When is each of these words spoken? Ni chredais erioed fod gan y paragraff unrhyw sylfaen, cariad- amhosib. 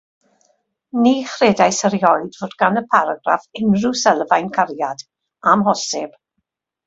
Ni 1.01 1.11
chredais 1.33 1.81
erioed 1.89 2.39
fod 2.39 2.55
gan 2.63 2.81
y 2.81 2.83
paragraff 2.95 3.45
unrhyw 3.61 3.93
sylfaen, 4.05 4.49
cariad- 4.57 5.05
amhosib. 5.53 6.19